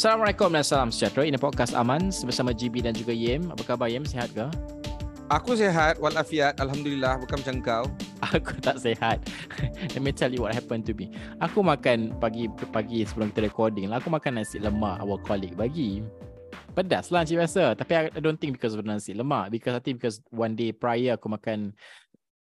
[0.00, 1.28] Assalamualaikum dan salam sejahtera.
[1.28, 3.52] Ini podcast Aman bersama GB dan juga Yem.
[3.52, 4.08] Apa khabar Yem?
[4.08, 4.48] Sihat ke?
[5.28, 6.56] Aku sihat walafiat.
[6.56, 7.20] Alhamdulillah.
[7.20, 7.84] Bukan macam kau.
[8.32, 9.20] Aku tak sihat.
[9.92, 11.12] Let me tell you what happened to me.
[11.44, 14.00] Aku makan pagi pagi sebelum kita recording lah.
[14.00, 16.00] Aku makan nasi lemak our colleague bagi.
[16.72, 17.76] Pedas lah macam biasa.
[17.76, 19.52] Tapi I don't think because of nasi lemak.
[19.52, 21.76] Because I think because one day prior aku makan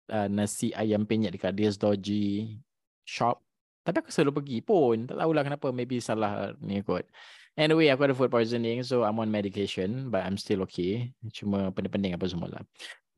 [0.07, 2.55] uh, nasi ayam penyet dekat Dears Dodgy
[3.03, 3.44] shop
[3.83, 4.95] tapi aku selalu pergi pun.
[5.07, 5.67] Tak tahulah kenapa.
[5.75, 7.03] Maybe salah ni kot.
[7.53, 8.81] Anyway, aku ada food poisoning.
[8.81, 10.09] So, I'm on medication.
[10.09, 11.13] But I'm still okay.
[11.35, 12.63] Cuma pening-pening apa semua lah.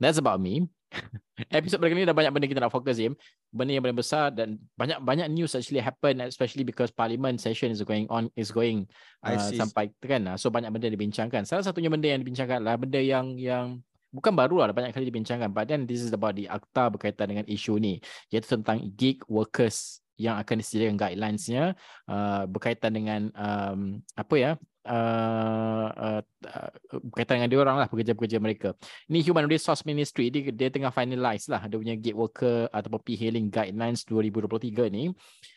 [0.02, 0.68] That's about me.
[1.56, 3.16] Episode berikut ni dah banyak benda kita nak fokus, Im.
[3.54, 8.08] Benda yang paling besar dan banyak-banyak news actually happen especially because parliament session is going
[8.12, 8.84] on is going
[9.24, 10.28] uh, sampai kan.
[10.36, 11.48] So banyak benda dibincangkan.
[11.48, 13.80] Salah satunya benda yang dibincangkan lah benda yang yang
[14.16, 17.46] bukan baru lah banyak kali dibincangkan but then this is about the akta berkaitan dengan
[17.52, 18.00] isu ni
[18.32, 21.76] iaitu tentang gig workers yang akan disediakan guidelines-nya
[22.08, 24.52] uh, berkaitan dengan um, apa ya
[24.88, 26.72] uh, uh, uh,
[27.12, 28.70] berkaitan dengan dia orang lah pekerja-pekerja mereka.
[29.10, 33.50] Ini Human Resource Ministry dia, dia tengah finalize lah dia punya gig worker ataupun P-hailing
[33.50, 35.12] guidelines 2023 ni.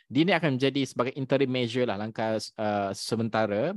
[0.09, 3.77] Dia ni akan menjadi sebagai interim measure lah langkah uh, sementara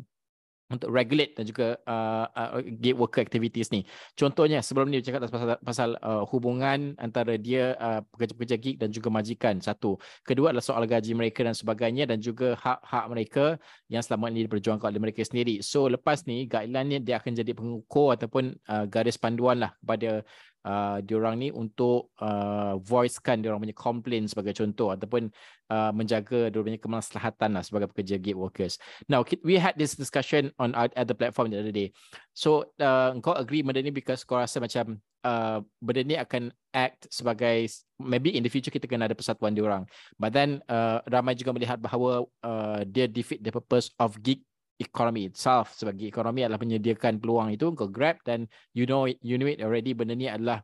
[0.72, 3.84] untuk regulate dan juga uh, uh, gig worker activities ni.
[4.16, 9.12] Contohnya sebelum ni cakap pasal pasal uh, hubungan antara dia uh, pekerja-pekerja gig dan juga
[9.12, 10.00] majikan satu.
[10.24, 13.46] Kedua adalah soal gaji mereka dan sebagainya dan juga hak-hak mereka
[13.92, 15.60] yang selama ini diperjuangkan oleh mereka sendiri.
[15.60, 20.24] So lepas ni guideline ni dia akan jadi pengukur ataupun uh, garis panduan lah kepada
[20.66, 25.30] uh, diorang ni untuk uh, voicekan diorang punya complain sebagai contoh ataupun
[25.70, 28.78] uh, menjaga diorang punya kemaslahatan lah sebagai pekerja gig workers.
[29.10, 31.94] Now, we had this discussion on our, at the platform the other day.
[32.34, 37.12] So, uh, kau agree benda ni because kau rasa macam uh, benda ni akan act
[37.12, 37.68] sebagai
[38.00, 39.86] maybe in the future kita kena ada persatuan diorang.
[40.18, 44.46] But then, uh, ramai juga melihat bahawa uh, dia defeat the purpose of gig
[44.80, 49.50] economy itself sebagai ekonomi adalah menyediakan peluang itu kau grab dan you know you know
[49.50, 50.64] it already benda ni adalah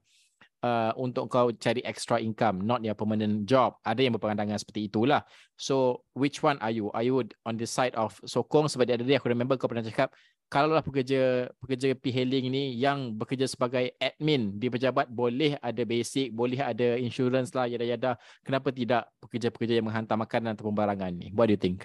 [0.66, 3.78] uh, untuk kau cari extra income not your permanent job.
[3.86, 5.22] Ada yang berpandangan seperti itulah.
[5.58, 6.90] So which one are you?
[6.94, 8.72] Are you on the side of sokong?
[8.72, 10.14] Sebab dia ada dia aku remember kau pernah cakap
[10.48, 16.32] kalau lah pekerja pekerja p-hailing ni yang bekerja sebagai admin di pejabat boleh ada basic
[16.32, 18.12] boleh ada insurance lah yada yada
[18.48, 21.36] kenapa tidak pekerja-pekerja yang menghantar makanan atau pembarangan ni?
[21.36, 21.84] What do you think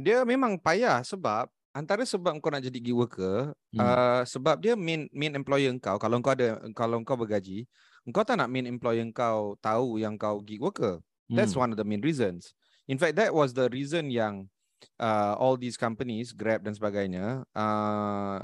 [0.00, 3.78] dia memang payah sebab antara sebab kau nak jadi gig worker hmm.
[3.78, 7.66] uh, sebab dia main main employer kau kalau kau ada kalau kau bergaji
[8.10, 10.98] kau tak nak main employer kau tahu yang kau gig worker
[11.30, 11.62] that's hmm.
[11.62, 12.56] one of the main reasons
[12.90, 14.50] in fact that was the reason yang
[14.98, 18.42] uh, all these companies grab dan sebagainya uh,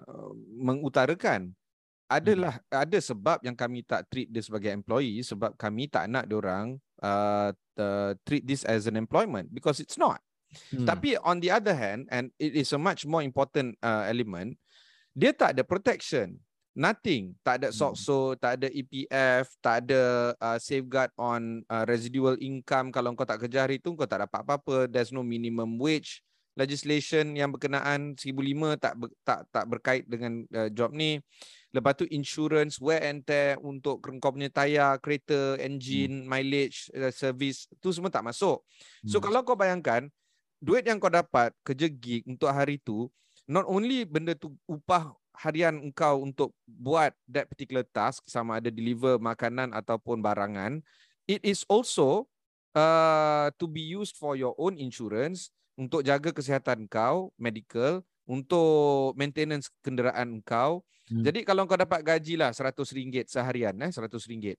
[0.63, 1.51] mengutarakan
[2.07, 2.83] adalah hmm.
[2.87, 6.79] ada sebab yang kami tak treat dia sebagai employee sebab kami tak nak dia orang
[7.03, 7.51] uh,
[8.23, 10.23] treat this as an employment because it's not
[10.73, 10.87] Hmm.
[10.87, 14.57] Tapi on the other hand, and it is a much more important uh, element,
[15.17, 16.37] dia tak ada protection.
[16.77, 17.33] Nothing.
[17.41, 18.39] Tak ada SOCSO, hmm.
[18.39, 20.03] tak ada EPF, tak ada
[20.37, 22.93] uh, safeguard on uh, residual income.
[22.93, 24.85] Kalau kau tak kerja hari tu, kau tak dapat apa-apa.
[24.85, 26.21] There's no minimum wage
[26.57, 31.21] legislation yang berkenaan 1005 tak ber, tak tak berkait dengan uh, job ni.
[31.71, 36.27] Lepas tu insurance, wear and tear untuk kau punya tayar, kereta, engine, hmm.
[36.27, 38.65] mileage, uh, service, tu semua tak masuk.
[39.05, 39.25] So hmm.
[39.29, 40.09] kalau kau bayangkan,
[40.61, 43.09] duit yang kau dapat kerja gig untuk hari tu
[43.45, 49.21] not only benda tu upah harian engkau untuk buat that particular task sama ada deliver
[49.21, 50.81] makanan ataupun barangan
[51.29, 52.25] it is also
[52.73, 59.69] uh, to be used for your own insurance untuk jaga kesihatan kau medical untuk maintenance
[59.85, 60.81] kenderaan engkau
[61.13, 61.21] hmm.
[61.21, 64.57] jadi kalau kau dapat gaji lah RM100 seharian eh RM100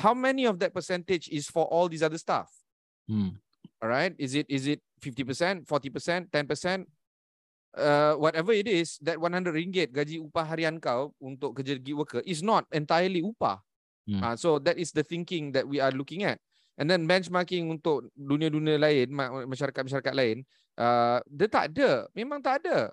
[0.00, 2.48] how many of that percentage is for all these other stuff
[3.04, 3.36] hmm.
[3.76, 6.86] Alright, is it is it 50%, 40%, 10%?
[7.76, 12.24] Uh, whatever it is, that 100 ringgit gaji upah harian kau untuk kerja gig worker
[12.24, 13.60] is not entirely upah.
[14.08, 14.22] Hmm.
[14.24, 16.40] Uh, so that is the thinking that we are looking at.
[16.76, 19.08] And then benchmarking untuk dunia-dunia lain,
[19.48, 20.44] masyarakat-masyarakat lain,
[20.76, 22.04] uh, dia tak ada.
[22.12, 22.92] Memang tak ada.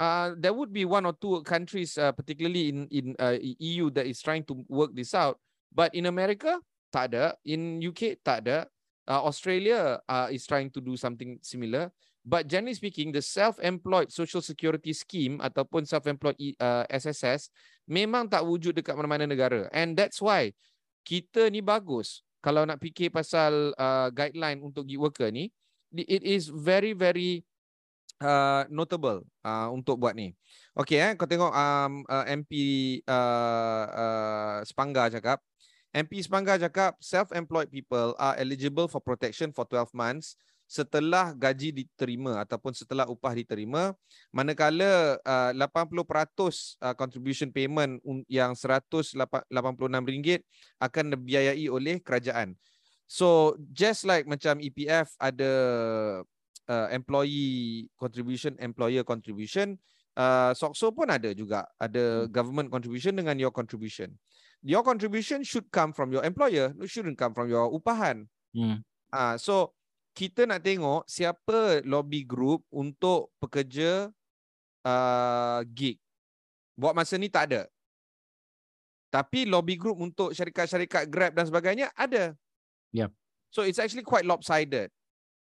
[0.00, 4.08] Uh, there would be one or two countries, uh, particularly in in uh, EU, that
[4.08, 5.36] is trying to work this out.
[5.68, 6.56] But in America,
[6.88, 7.36] tak ada.
[7.44, 8.64] In UK, tak ada
[9.02, 11.90] Uh, Australia uh, is trying to do something similar.
[12.22, 17.50] But generally speaking, the self-employed social security scheme ataupun self-employed uh, SSS
[17.90, 19.66] memang tak wujud dekat mana-mana negara.
[19.74, 20.54] And that's why
[21.02, 25.54] kita ni bagus kalau nak fikir pasal uh, guideline untuk gig worker ni,
[25.94, 27.46] it is very very
[28.18, 30.34] uh, notable uh, untuk buat ni.
[30.74, 32.52] Okay, eh, kau tengok um, uh, MP
[33.06, 35.38] uh, uh, Spangga cakap,
[35.92, 42.40] MP Spangga cakap self-employed people are eligible for protection for 12 months setelah gaji diterima
[42.40, 43.92] ataupun setelah upah diterima
[44.32, 46.00] manakala uh, 80%
[46.80, 50.40] uh, contribution payment yang RM186
[50.80, 52.56] akan dibiayai oleh kerajaan.
[53.04, 55.52] So just like macam EPF ada
[56.72, 59.76] uh, employee contribution, employer contribution,
[60.16, 61.68] uh, SOXO pun ada juga.
[61.76, 62.32] Ada hmm.
[62.32, 64.12] government contribution dengan your contribution.
[64.62, 68.30] Your contribution should come from your employer, it shouldn't come from your upahan.
[68.54, 68.86] Hmm.
[69.10, 69.74] Uh, so
[70.14, 74.12] kita nak tengok siapa lobby group untuk pekerja
[74.86, 75.98] uh, gig.
[76.78, 77.62] Buat masa ni tak ada.
[79.12, 82.32] Tapi lobby group untuk syarikat-syarikat Grab dan sebagainya ada.
[82.94, 83.12] Yeah.
[83.52, 84.88] So it's actually quite lopsided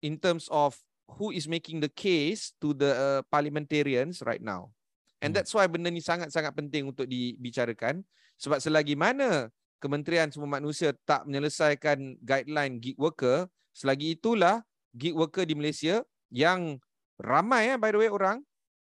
[0.06, 0.78] in terms of
[1.18, 4.70] who is making the case to the uh, parliamentarians right now.
[5.24, 5.42] And hmm.
[5.42, 8.06] that's why benda ni sangat-sangat penting untuk dibicarakan.
[8.38, 14.66] Sebab selagi mana Kementerian Semua Manusia tak menyelesaikan guideline gig worker, Selagi itulah
[14.98, 16.02] gig worker di Malaysia
[16.34, 16.82] yang
[17.22, 18.42] ramai ya by the way orang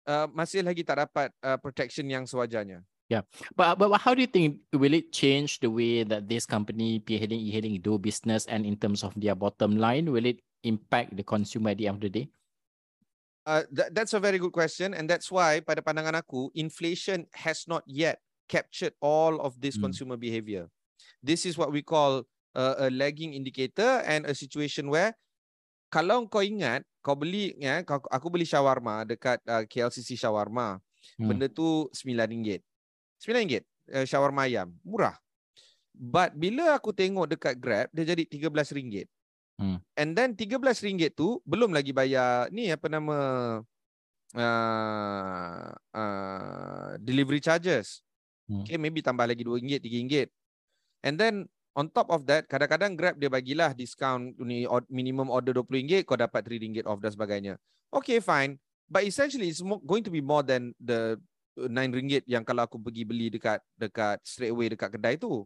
[0.05, 2.85] uh, masih lagi tak dapat uh, protection yang sewajarnya.
[3.09, 3.25] Yeah.
[3.53, 7.37] But, but how do you think will it change the way that this company P-Hailing,
[7.37, 11.73] E-Hailing do business and in terms of their bottom line will it impact the consumer
[11.73, 12.25] at the end of the day?
[13.45, 17.69] Uh, th- that's a very good question and that's why pada pandangan aku inflation has
[17.69, 19.89] not yet captured all of this mm.
[19.89, 20.69] consumer behavior.
[21.21, 22.23] This is what we call
[22.55, 25.13] uh, a lagging indicator and a situation where
[25.91, 30.81] kalau kau ingat kau beli ya kau, aku beli shawarma dekat uh, KLCC shawarma
[31.19, 31.27] hmm.
[31.29, 32.59] benda tu RM9
[33.21, 33.61] RM9
[33.93, 35.15] uh, shawarma ayam murah
[35.93, 39.05] but bila aku tengok dekat Grab dia jadi RM13
[39.61, 39.77] hmm.
[39.95, 43.17] and then RM13 tu belum lagi bayar ni apa nama
[44.35, 48.04] uh, uh, delivery charges
[48.47, 48.63] hmm.
[48.65, 50.13] okay maybe tambah lagi RM2 RM3
[51.05, 51.45] and then
[51.75, 56.47] On top of that, kadang-kadang Grab dia bagilah diskaun ni minimum order RM20, kau dapat
[56.47, 57.53] RM3 off dan sebagainya.
[57.91, 58.55] Okay, fine.
[58.87, 61.19] But essentially, it's going to be more than the
[61.59, 65.43] RM9 yang kalau aku pergi beli dekat dekat straight away dekat kedai tu.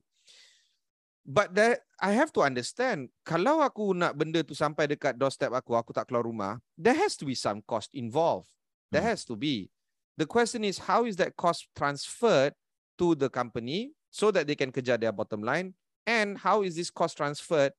[1.26, 5.74] But that I have to understand, kalau aku nak benda tu sampai dekat doorstep aku,
[5.74, 8.50] aku tak keluar rumah, there has to be some cost involved.
[8.94, 9.10] There hmm.
[9.18, 9.74] has to be.
[10.14, 12.54] The question is, how is that cost transferred
[13.00, 15.74] to the company so that they can kejar their bottom line
[16.06, 17.72] and how is this cost transferred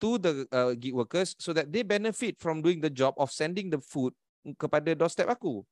[0.00, 3.68] to the uh, gig workers so that they benefit from doing the job of sending
[3.68, 4.14] the food
[4.56, 5.66] kepada doorstep aku.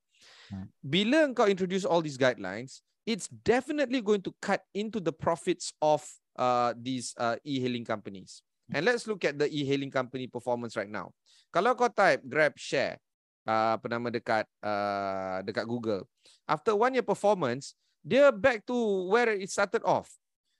[0.51, 0.67] Hmm.
[0.83, 6.03] Bila engkau introduce all these guidelines, it's definitely going to cut into the profits of
[6.35, 8.43] uh, these uh, e-hailing companies.
[8.67, 11.15] And let's look at the e-hailing company performance right now.
[11.55, 12.99] Kalau kau type Grab Share,
[13.47, 16.03] uh, apa nama dekat uh, dekat Google,
[16.43, 18.75] after one year performance, dia back to
[19.11, 20.07] where it started off.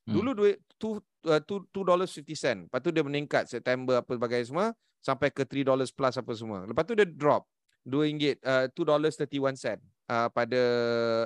[0.04, 0.20] Hmm.
[0.20, 2.68] Dulu duit two uh, two two dollars fifty cent.
[2.68, 4.68] Lepas tu dia meningkat September apa sebagainya semua
[5.00, 6.68] sampai ke three dollars plus apa semua.
[6.68, 7.48] Lepas tu dia drop
[7.88, 9.80] dua ringgit uh, two dollars thirty one cent
[10.12, 10.60] uh, pada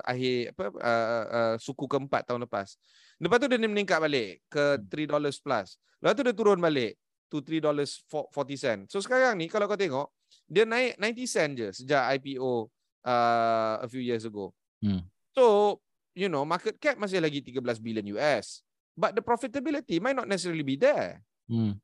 [0.05, 2.77] akhir apa uh, uh, suku keempat tahun lepas.
[3.17, 4.85] Lepas tu dia meningkat balik ke hmm.
[4.93, 5.81] three dollars plus.
[5.97, 6.93] Lepas tu dia turun balik
[7.33, 8.85] to three dollars forty cent.
[8.93, 10.13] So sekarang ni kalau kau tengok
[10.45, 12.69] dia naik ninety cent je sejak IPO
[13.09, 14.53] uh, a few years ago.
[14.81, 15.01] Hmm.
[15.33, 15.77] So
[16.17, 18.65] you know market cap masih lagi 13 billion US
[18.97, 21.23] but the profitability might not necessarily be there.
[21.47, 21.79] Hmm.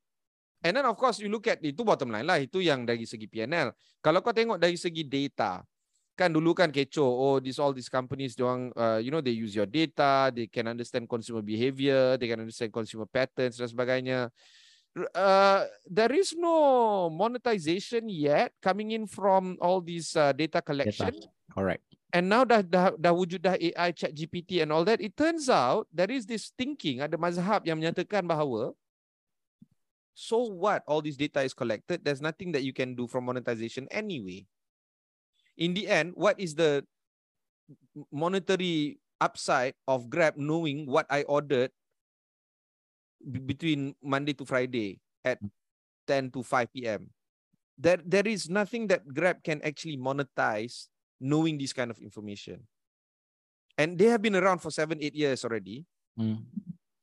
[0.64, 3.30] And then of course you look at itu bottom line lah itu yang dari segi
[3.30, 3.72] PNL.
[4.02, 5.62] Kalau kau tengok dari segi data,
[6.18, 9.54] kan dulu kan kecoh oh this all these companies doang uh, you know they use
[9.54, 14.20] your data, they can understand consumer behavior, they can understand consumer patterns dan sebagainya.
[15.14, 21.14] Uh, there is no monetization yet coming in from all these uh, data collection.
[21.14, 21.30] Data.
[21.54, 21.86] Correct.
[22.16, 25.52] And now dah, dah, dah wujud dah AI, chat GPT and all that, it turns
[25.52, 28.72] out there is this thinking, ada mazhab yang menyatakan bahawa
[30.18, 33.86] so what all this data is collected, there's nothing that you can do from monetization
[33.94, 34.48] anyway.
[35.62, 36.82] In the end, what is the
[38.10, 41.70] monetary upside of Grab knowing what I ordered
[43.22, 45.38] between Monday to Friday at
[46.08, 47.14] 10 to 5 p.m.?
[47.78, 52.62] There, there is nothing that Grab can actually monetize knowing this kind of information.
[53.78, 55.86] And they have been around for seven, eight years already.
[56.20, 56.42] Mm.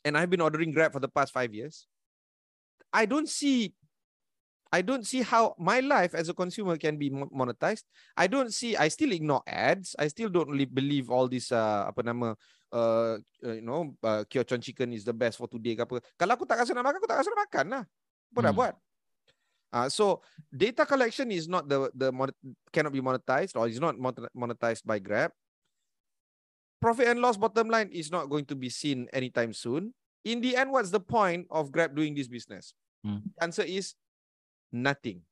[0.05, 1.87] And I've been ordering Grab for the past five years.
[2.93, 3.75] I don't see
[4.75, 7.87] I don't see how my life as a consumer can be monetized.
[8.19, 8.75] I don't see.
[8.75, 9.95] I still ignore ads.
[9.95, 11.55] I still don't really believe all this.
[11.55, 12.35] Uh, apa nama?
[12.75, 15.79] Uh, you know, uh, Kyochon chicken is the best for today.
[15.79, 16.03] Apa?
[16.19, 17.85] Kalau aku tak rasa nak makan, aku tak rasa nak makan lah.
[18.35, 18.47] Apa hmm.
[18.51, 18.75] nak buat?
[19.75, 20.23] Uh, so
[20.55, 22.15] data collection is not the the
[22.71, 23.99] cannot be monetized or is not
[24.31, 25.35] monetized by Grab.
[26.79, 29.91] Profit and loss bottom line is not going to be seen anytime soon.
[30.23, 32.71] In the end, what's the point of Grab doing this business?
[33.03, 33.99] The answer is
[34.71, 35.27] nothing.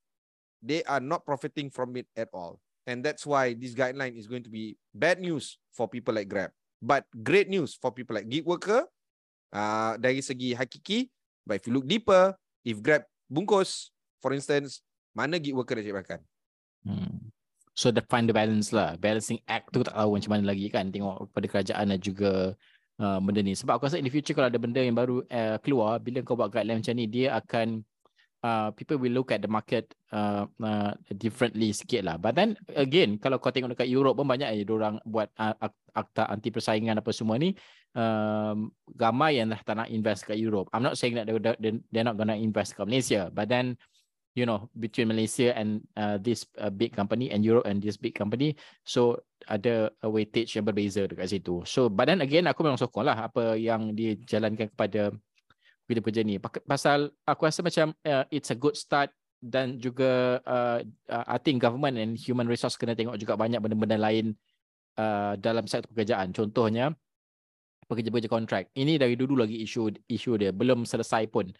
[0.58, 2.58] They are not profiting from it at all.
[2.90, 6.50] And that's why this guideline is going to be bad news for people like Grab.
[6.82, 8.90] But great news for people like gig worker.
[9.52, 11.12] Uh, dari segi hakiki,
[11.44, 12.32] but if you look deeper,
[12.64, 13.91] if Grab bungkus,
[14.22, 16.20] for instance, mana gig worker dia cari makan?
[16.86, 17.34] Hmm.
[17.74, 18.94] So the find the balance lah.
[19.00, 20.88] Balancing act tu tak tahu macam mana lagi kan.
[20.88, 22.54] Tengok pada kerajaan dan juga
[23.00, 23.56] uh, benda ni.
[23.56, 26.36] Sebab aku rasa in the future kalau ada benda yang baru uh, keluar, bila kau
[26.36, 27.80] buat guideline macam ni, dia akan
[28.44, 32.20] uh, people will look at the market uh, uh, differently sikit lah.
[32.20, 35.56] But then again, kalau kau tengok dekat Europe pun banyak ya orang buat uh,
[35.96, 37.56] akta anti persaingan apa semua ni.
[37.92, 40.68] Um, ramai yang dah tak nak invest kat Europe.
[40.72, 43.32] I'm not saying that they, they, they're not gonna invest kat Malaysia.
[43.32, 43.76] But then,
[44.32, 48.16] you know, between Malaysia and uh, this uh, big company and Europe and this big
[48.16, 51.60] company, so ada a weightage yang berbeza dekat situ.
[51.68, 55.12] So, but then again, aku memang sokong lah apa yang dijalankan kepada
[55.84, 56.40] pekerja-pekerja ni.
[56.40, 59.12] Pasal aku rasa macam uh, it's a good start
[59.42, 63.98] dan juga uh, uh, I think government and human resource kena tengok juga banyak benda-benda
[63.98, 64.32] lain
[64.96, 66.30] uh, dalam sektor pekerjaan.
[66.32, 66.94] Contohnya
[67.90, 68.72] pekerja-pekerja kontrak.
[68.72, 70.54] Ini dari dulu lagi isu isu dia.
[70.54, 71.50] Belum selesai pun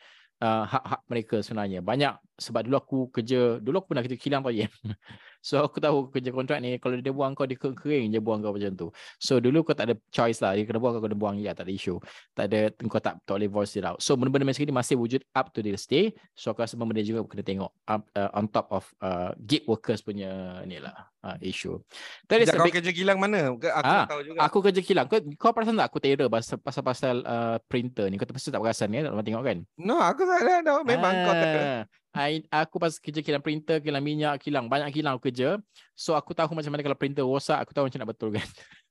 [0.40, 1.82] uh, hak-hak mereka sebenarnya.
[1.82, 4.66] Banyak sebab dulu aku kerja, dulu aku pernah kerja kilang pagi.
[5.46, 8.50] so aku tahu kerja kontrak ni kalau dia buang kau dia kering je buang kau
[8.50, 8.88] macam tu.
[9.22, 10.58] So dulu kau tak ada choice lah.
[10.58, 12.02] Dia kena buang kau kena buang ya tak ada isu.
[12.34, 14.02] Tak ada kau tak tak boleh voice it out.
[14.02, 16.10] So benda-benda macam ni masih wujud up to this day.
[16.34, 20.02] So aku rasa benda juga kena tengok up, uh, on top of uh, gig workers
[20.02, 21.78] punya ni lah uh, issue.
[22.26, 22.74] Tadi kau big...
[22.74, 23.54] kerja kilang mana?
[23.54, 24.38] Aku ah, tahu juga.
[24.42, 25.06] Aku kerja kilang.
[25.06, 28.18] Kau kau perasan tak aku terror pasal pasal uh, printer ni?
[28.18, 29.58] Kau pasti tak perasan ni, tak tengok kan?
[29.78, 30.54] No, aku tak ada.
[30.60, 31.66] No, memang ah, kau terror.
[32.12, 35.56] I, aku pas kerja kilang printer, kilang minyak, kilang banyak kilang aku kerja.
[35.96, 38.48] So aku tahu macam mana kalau printer rosak, aku tahu macam nak betul kan.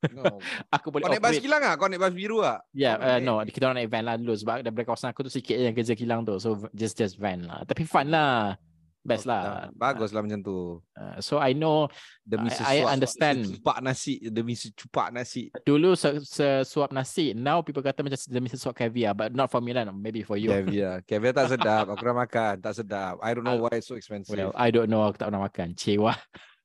[0.09, 0.41] No.
[0.75, 1.77] aku boleh Kau naik bas kilang ah?
[1.77, 2.65] Kau naik bas biru ah?
[2.73, 5.31] Ya, yeah, uh, no, kita orang naik van lah dulu sebab dari kawasan aku tu
[5.33, 6.41] sikit yang kerja kilang tu.
[6.41, 7.61] So just just van lah.
[7.61, 8.57] Tapi fun lah.
[9.01, 9.73] Best lah.
[9.73, 10.77] Bagus lah macam tu.
[10.93, 11.89] Uh, so I know
[12.21, 13.49] demi I, I understand.
[13.49, 15.49] Secupak nasi demi secupak nasi.
[15.65, 17.33] Dulu sesuap nasi.
[17.33, 19.89] Now people kata macam demi sesuap caviar, but not for me lah.
[19.89, 20.53] Maybe for you.
[20.53, 21.89] Caviar, caviar tak sedap.
[21.89, 23.17] Aku dah makan, tak sedap.
[23.25, 24.37] I don't know uh, why it's so expensive.
[24.37, 25.01] Well, I don't know.
[25.09, 25.73] Aku tak pernah makan.
[25.73, 26.13] Cewa.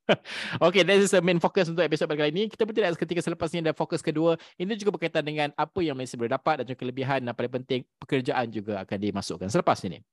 [0.66, 2.44] okay, this is the main focus untuk episod pada kali ini.
[2.52, 4.38] Kita bertindak ketika selepas ini ada fokus kedua.
[4.60, 7.80] Ini juga berkaitan dengan apa yang Malaysia boleh dapat dan juga kelebihan dan paling penting
[7.98, 10.04] pekerjaan juga akan dimasukkan selepas ini.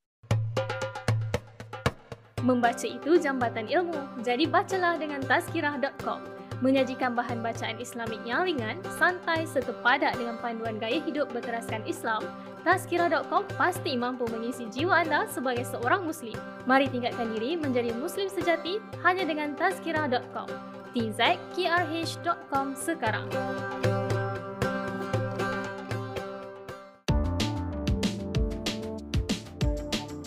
[2.44, 6.20] Membaca itu jambatan ilmu, jadi bacalah dengan tazkirah.com.
[6.60, 12.22] Menyajikan bahan bacaan Islamik yang ringan, santai serta padat dengan panduan gaya hidup berteraskan Islam,
[12.64, 16.34] Tazkirah.com pasti mampu mengisi jiwa anda sebagai seorang Muslim.
[16.64, 20.48] Mari tingkatkan diri menjadi Muslim sejati hanya dengan Tazkirah.com.
[20.96, 23.28] tzkrh.com sekarang.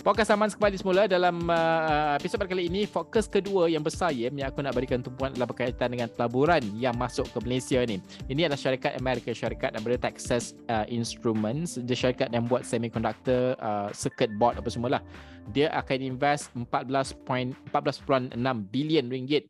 [0.08, 4.48] Podcast Aman kembali semula dalam uh, episod kali ini fokus kedua yang besar ya, yang
[4.48, 8.00] aku nak berikan tumpuan adalah berkaitan dengan pelaburan yang masuk ke Malaysia ni.
[8.24, 11.76] Ini adalah syarikat Amerika, syarikat yang bernama Texas uh, Instruments.
[11.84, 15.04] Dia syarikat yang buat semiconductor uh, circuit board apa semualah.
[15.52, 18.32] Dia akan invest 14.14.6
[18.72, 19.44] bilion ringgit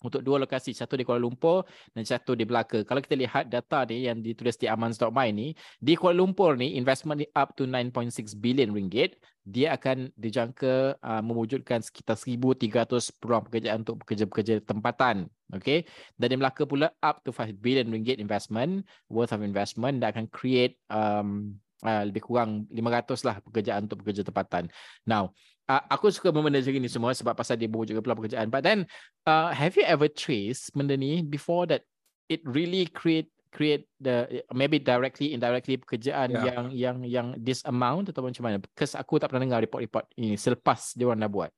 [0.00, 2.80] untuk dua lokasi, satu di Kuala Lumpur dan satu di Melaka.
[2.88, 7.20] Kalau kita lihat data ni yang ditulis di amans.my ni, di Kuala Lumpur ni investment
[7.20, 9.20] ni up to 9.6 billion ringgit.
[9.42, 15.28] Dia akan dijangka uh, mewujudkan sekitar 1,300 peluang pekerjaan untuk pekerja-pekerja tempatan.
[15.52, 15.84] Okay.
[16.16, 20.26] Dan di Melaka pula up to 5 billion ringgit investment, worth of investment dan akan
[20.32, 24.70] create um, uh, lebih kurang 500 lah pekerjaan untuk pekerja tempatan.
[25.04, 25.34] Now,
[25.72, 28.52] uh, aku suka macam ni semua sebab pasal dia bawa juga peluang pekerjaan.
[28.52, 28.84] But then,
[29.24, 31.88] uh, have you ever traced benda ni before that
[32.28, 36.44] it really create create the maybe directly indirectly pekerjaan yeah.
[36.48, 38.56] yang yang yang this amount atau macam mana?
[38.60, 41.52] Because aku tak pernah dengar report-report ini selepas dia orang dah buat.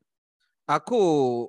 [0.64, 1.02] Aku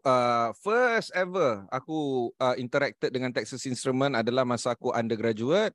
[0.04, 5.72] uh, first ever aku uh, interacted dengan Texas Instrument adalah masa aku undergraduate.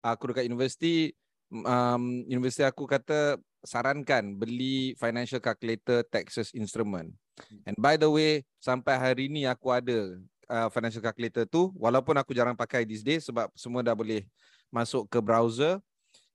[0.00, 1.12] Aku dekat universiti
[1.52, 7.12] um, universiti aku kata sarankan beli financial calculator Texas Instrument.
[7.36, 7.72] Hmm.
[7.72, 10.16] And by the way, sampai hari ni aku ada
[10.50, 14.26] uh, financial calculator tu walaupun aku jarang pakai these days sebab semua dah boleh
[14.68, 15.78] masuk ke browser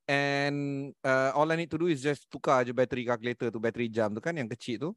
[0.07, 3.89] and uh, all I need to do is just tukar je battery calculator tu battery
[3.89, 4.89] jam tu kan yang kecil tu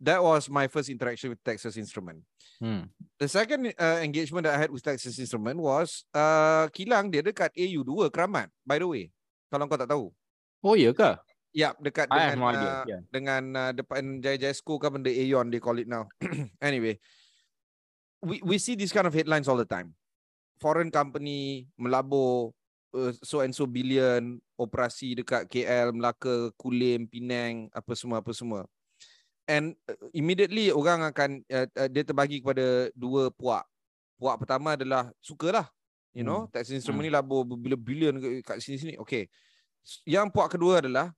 [0.00, 2.20] that was my first interaction with Texas Instrument.
[2.60, 2.88] Hmm.
[3.20, 7.52] The second uh, engagement that I had with Texas Instrument was uh, kilang dia dekat
[7.56, 9.04] AU2 Keramat, by the way.
[9.48, 10.12] Kalau kau tak tahu.
[10.64, 11.16] Oh ya ke?
[11.56, 12.68] Ya, dekat I dengan no idea.
[12.68, 13.00] uh, Yeah.
[13.08, 16.04] dengan uh, depan Jaya Jaya School ke benda Aeon they call it now.
[16.60, 17.00] anyway,
[18.20, 19.96] we we see these kind of headlines all the time.
[20.60, 22.52] Foreign company melabur
[22.92, 28.68] uh, so and so billion operasi dekat KL, Melaka, Kulim, Penang, apa semua apa semua.
[29.48, 33.64] And uh, immediately orang akan uh, uh, dia terbagi kepada dua puak.
[34.20, 35.72] Puak pertama adalah sukalah.
[36.12, 38.96] You know, tax instrument ni labur berbilion-bilion ke- kat sini-sini.
[38.96, 39.28] Okay.
[40.08, 41.12] Yang puak kedua adalah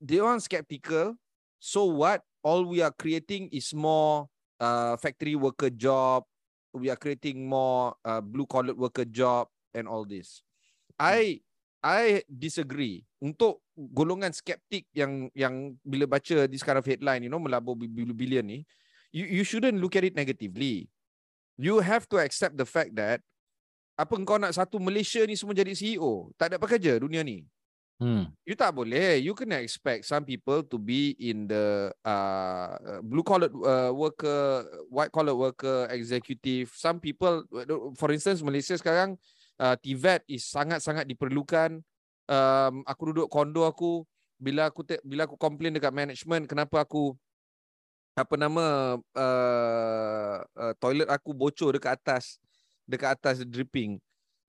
[0.00, 1.14] they orang skeptical.
[1.58, 2.22] So what?
[2.44, 4.28] All we are creating is more
[4.60, 6.28] uh, factory worker job.
[6.74, 10.44] We are creating more uh, blue collar worker job and all this.
[11.00, 11.40] I
[11.80, 13.04] I disagree.
[13.20, 18.44] Untuk golongan skeptik yang yang bila baca this kind of headline, you know, melabur bilion
[18.44, 18.58] ni,
[19.12, 20.92] you you shouldn't look at it negatively.
[21.56, 23.24] You have to accept the fact that
[23.94, 27.46] apa kau nak satu Malaysia ni semua jadi CEO, tak ada pekerja dunia ni.
[28.02, 28.26] Hmm.
[28.42, 29.22] You tak boleh.
[29.22, 35.14] You kena expect some people to be in the uh, blue collar uh, worker, white
[35.14, 36.74] collar worker, executive.
[36.74, 37.46] Some people,
[37.94, 39.14] for instance, Malaysia sekarang
[39.62, 41.78] uh, TVET is sangat-sangat diperlukan.
[42.26, 44.02] Um, aku duduk kondo aku
[44.40, 47.14] bila aku te- bila aku complain dekat management kenapa aku
[48.14, 52.42] apa nama uh, uh, toilet aku bocor dekat atas
[52.88, 53.98] dekat atas dripping.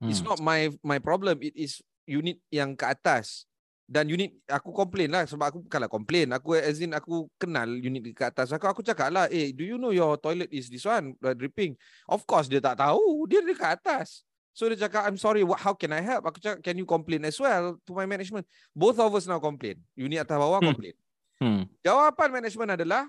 [0.02, 0.10] Hmm.
[0.10, 1.40] It's not my my problem.
[1.40, 3.44] It is unit yang ke atas.
[3.86, 6.26] Dan unit aku complain lah sebab aku bukanlah complain.
[6.34, 8.50] Aku as in aku kenal unit di ke atas.
[8.50, 11.78] Aku aku cakap lah, eh, do you know your toilet is this one uh, dripping?
[12.10, 13.30] Of course dia tak tahu.
[13.30, 14.26] Dia dekat atas.
[14.56, 16.26] So dia cakap, I'm sorry, what, how can I help?
[16.26, 18.42] Aku cakap, can you complain as well to my management?
[18.74, 19.78] Both of us now complain.
[19.94, 20.70] Unit atas bawah Hmm.
[20.74, 20.96] complain.
[21.38, 21.62] Hmm.
[21.84, 23.06] Jawapan management adalah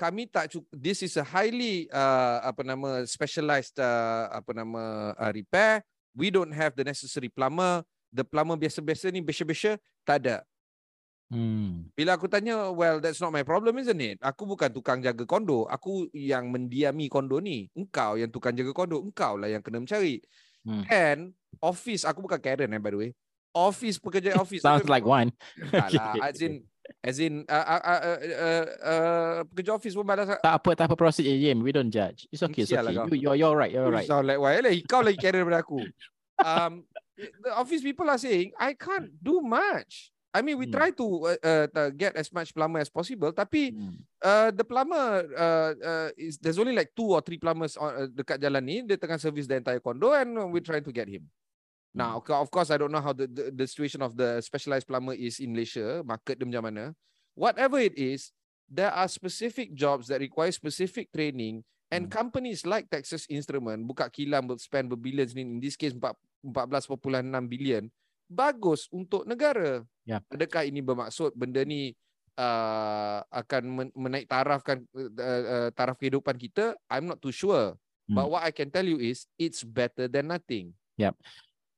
[0.00, 5.28] kami tak cukup this is a highly uh, apa nama specialized uh, apa nama uh,
[5.28, 5.84] repair
[6.16, 10.36] we don't have the necessary plumber the plumber biasa-biasa ni biasa-biasa tak ada
[11.30, 11.86] Hmm.
[11.94, 15.62] bila aku tanya well that's not my problem isn't it aku bukan tukang jaga kondo
[15.70, 20.18] aku yang mendiami kondo ni engkau yang tukang jaga kondo engkau lah yang kena mencari
[20.66, 20.82] Hmm.
[20.90, 21.20] and
[21.62, 23.10] office aku bukan Karen eh by the way
[23.54, 25.30] office pekerja office Sounds like one.
[25.70, 26.66] tak lah as in
[27.00, 30.98] as in uh, uh, uh, uh, uh, pekerja office pun balas Tak apa, tak apa
[30.98, 31.62] proceed je, Yem.
[31.62, 32.26] We don't judge.
[32.28, 33.16] It's okay, it's lah okay.
[33.16, 34.04] You, you're, you're right, you're You right.
[34.04, 35.78] sound like why lagi kau lagi keren daripada aku.
[36.40, 36.88] Um,
[37.42, 40.12] the office people are saying I can't do much.
[40.30, 40.74] I mean, we Hmm.
[40.78, 43.98] try to uh, uh, to get as much plumber as possible, tapi Hmm.
[44.22, 48.06] uh, the plumber uh, uh, is there's only like two or three plumbers on, uh,
[48.06, 48.76] dekat jalan ni.
[48.86, 51.26] Dia tengah service the entire condo, and we're trying to get him.
[51.90, 55.18] Now, of course, I don't know how the, the the situation of the specialized plumber
[55.18, 56.06] is in Malaysia.
[56.06, 56.84] Market dia macam mana?
[57.34, 58.30] Whatever it is,
[58.70, 62.12] there are specific jobs that require specific training and Hmm.
[62.12, 66.96] companies like Texas Instrument buka kilang spend berbillion ni in this case 4 14.6
[67.46, 67.84] bilion
[68.24, 69.82] bagus untuk negara.
[70.06, 70.22] Yap.
[70.30, 71.92] Adakah ini bermaksud benda ni
[72.34, 76.78] uh, akan men- menaik tarafkan uh, uh, taraf kehidupan kita?
[76.86, 77.74] I'm not too sure.
[78.06, 78.32] But Hmm.
[78.32, 80.72] what I can tell you is it's better than nothing.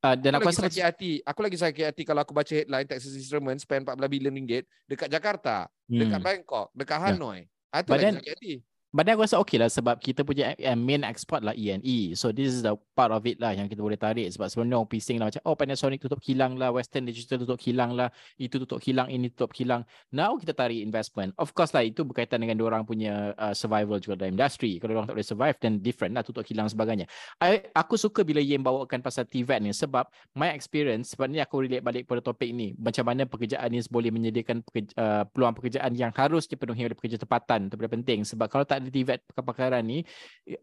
[0.03, 1.13] Uh, dan Aku aku lagi sakit hati.
[1.23, 5.07] Aku lagi sakit hati kalau aku baca headline Texas Instrument spend 14 bilion ringgit dekat
[5.07, 6.27] Jakarta, dekat Hmm.
[6.27, 6.99] Bangkok, dekat.
[6.99, 7.47] Hanoi.
[7.71, 8.55] Ah, tu But lagi then- sakit hati.
[8.93, 12.13] But then aku rasa okay lah sebab kita punya main export lah E&E.
[12.13, 14.77] So this is the part of it lah yang kita boleh tarik sebab sebelum ni
[14.77, 18.61] orang pising lah macam oh Panasonic tutup kilang lah, Western Digital tutup kilang lah, itu
[18.61, 19.89] tutup kilang, ini tutup kilang.
[20.13, 21.33] Now kita tarik investment.
[21.41, 24.77] Of course lah itu berkaitan dengan orang punya uh, survival juga dalam industri.
[24.77, 27.09] Kalau orang tak boleh survive then different lah tutup kilang sebagainya.
[27.41, 30.05] I, aku suka bila Yem bawakan pasal TVET ni sebab
[30.37, 32.77] my experience sebab ni aku relate balik pada topik ni.
[32.77, 37.17] Macam mana pekerjaan ni boleh menyediakan pekerja, uh, peluang pekerjaan yang harus dipenuhi oleh pekerja
[37.17, 37.73] tempatan.
[37.73, 40.03] Itu penting sebab kalau tak ada TVET pakar-pakaran ni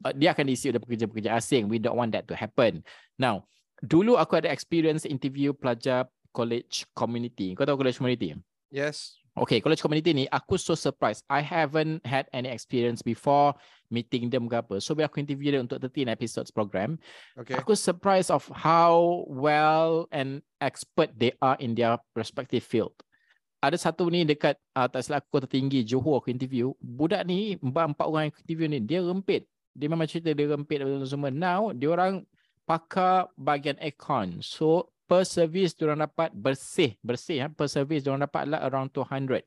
[0.03, 1.71] uh, dia akan diisi oleh pekerja-pekerja asing.
[1.71, 2.83] We don't want that to happen.
[3.15, 3.47] Now,
[3.79, 7.55] dulu aku ada experience interview pelajar college community.
[7.55, 8.35] Kau tahu college community?
[8.69, 9.17] Yes.
[9.39, 11.23] Okay, college community ni aku so surprised.
[11.31, 13.55] I haven't had any experience before
[13.87, 14.83] meeting them ke apa.
[14.83, 16.99] So bila aku interview dia untuk 13 episodes program,
[17.39, 17.55] Okay.
[17.55, 22.91] aku surprised of how well and expert they are in their respective field.
[23.59, 26.71] Ada satu ni dekat uh, tak silap kota tinggi Johor aku interview.
[26.79, 29.43] Budak ni empat empat orang yang interview ni dia rempit.
[29.75, 31.27] Dia memang cerita dia rempit dan semua.
[31.27, 32.23] Now dia orang
[32.63, 34.39] pakar bahagian aircon.
[34.39, 38.63] So per service dia orang dapat bersih, bersih ha, per service dia orang dapat lah
[38.63, 39.43] around 200.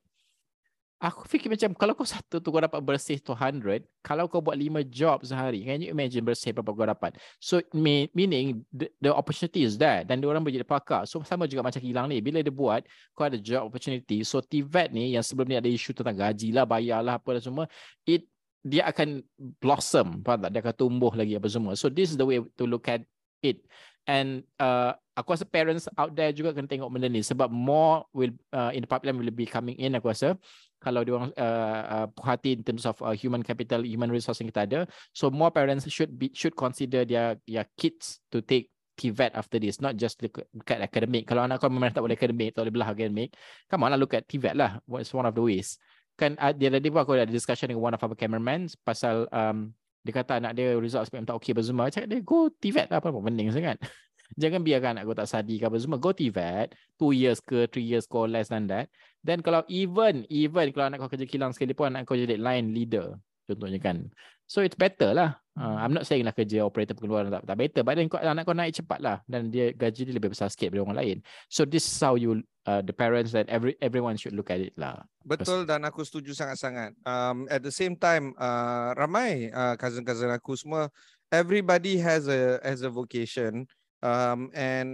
[1.03, 4.87] Aku fikir macam kalau kau satu tu kau dapat bersih 200, kalau kau buat 5
[4.87, 7.19] job sehari, can you imagine bersih berapa kau dapat?
[7.43, 11.11] So meaning the, the opportunity is there dan dia orang boleh jadi pakar.
[11.11, 12.87] So sama juga macam kilang ni, bila dia buat
[13.19, 14.23] kau ada job opportunity.
[14.23, 17.67] So TVET ni yang sebelum ni ada isu tentang gaji lah, bayar lah apa semua,
[18.07, 18.31] it
[18.63, 19.27] dia akan
[19.59, 20.55] blossom, faham tak?
[20.55, 21.75] Dia akan tumbuh lagi apa semua.
[21.75, 23.03] So this is the way to look at
[23.43, 23.67] it.
[24.07, 28.33] And uh, aku rasa parents out there juga kena tengok benda ni sebab more will
[28.51, 30.35] uh, in the pipeline will be coming in aku rasa
[30.83, 34.51] kalau dia orang uh, uh, perhati in terms of uh, human capital human resource yang
[34.51, 34.81] kita ada.
[35.15, 39.79] So more parents should be should consider their their kids to take TVET after this
[39.79, 41.31] not just look at academic.
[41.31, 43.33] Kalau anak kau memang tak boleh academic tak boleh belah academic
[43.71, 44.83] come on lah look at TVET lah.
[44.99, 45.79] It's one of the ways?
[46.19, 49.71] Kan uh, dia tadi pun aku ada discussion dengan one of our cameraman pasal um,
[50.03, 51.87] dia kata anak dia result SPM tak okay berzuma.
[51.87, 53.23] Cakap dia go TVET lah apa-apa.
[53.23, 53.79] Penting sangat
[54.41, 56.01] Jangan biarkan anak kau tak sadi ke apa semua.
[56.01, 58.89] Go TVET, two years ke, three years ke, less than that.
[59.21, 62.73] Then kalau even, even kalau anak kau kerja kilang sekali pun, anak kau jadi line
[62.73, 63.19] leader.
[63.45, 64.09] Contohnya kan.
[64.47, 65.41] So it's better lah.
[65.53, 67.83] Uh, I'm not saying lah kerja operator pengeluaran tak, tak better.
[67.85, 69.17] But then kau, anak kau naik cepat lah.
[69.29, 71.17] Dan dia gaji dia lebih besar sikit daripada orang lain.
[71.53, 74.73] So this is how you, uh, the parents and every everyone should look at it
[74.77, 75.05] lah.
[75.25, 76.97] Betul dan aku setuju sangat-sangat.
[77.05, 80.89] Um, at the same time, uh, ramai uh, cousin-cousin aku semua,
[81.33, 83.65] everybody has a has a vocation
[84.03, 84.91] um, and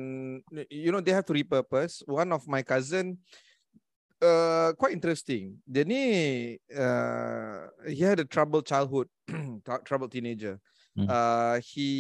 [0.71, 2.05] you know they have to repurpose.
[2.07, 3.18] One of my cousin,
[4.23, 5.59] uh, quite interesting.
[5.64, 6.05] Dia ni,
[6.77, 9.09] uh, he had a troubled childhood,
[9.88, 10.61] troubled teenager.
[10.94, 11.09] Hmm.
[11.09, 11.90] Uh, he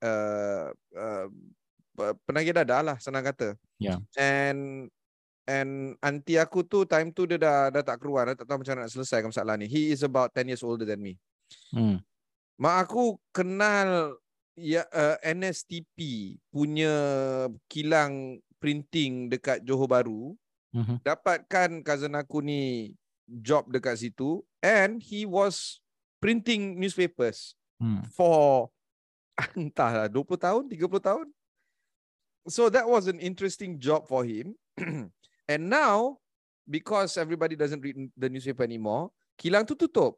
[0.00, 1.28] uh, uh,
[2.26, 3.54] penagih dadah lah, senang kata.
[3.78, 4.00] Yeah.
[4.16, 4.88] And
[5.44, 8.80] and auntie aku tu time tu dia dah dah tak keluar, dah tak tahu macam
[8.80, 9.68] nak selesai masalah ni.
[9.68, 11.20] He is about 10 years older than me.
[11.70, 12.00] Hmm.
[12.54, 14.14] Mak aku kenal
[14.54, 15.98] ya uh, NSTP
[16.54, 16.94] punya
[17.66, 20.38] kilang printing dekat Johor Bahru
[20.72, 20.98] uh-huh.
[21.02, 22.94] dapatkan cousin aku ni
[23.26, 25.82] job dekat situ and he was
[26.22, 28.06] printing newspapers hmm.
[28.14, 28.70] for
[29.58, 31.26] entahlah 20 tahun 30 tahun
[32.46, 34.54] so that was an interesting job for him
[35.52, 36.16] and now
[36.64, 40.16] because everybody doesn't read the newspaper anymore kilang tu tutup